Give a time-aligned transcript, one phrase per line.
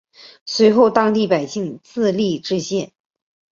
[0.47, 2.91] 随后当地百姓自立冶县。